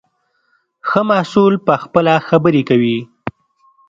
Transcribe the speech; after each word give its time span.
ښه 0.87 1.01
محصول 1.11 1.53
پخپله 1.67 2.13
خبرې 2.27 2.61
کوي. 2.69 2.97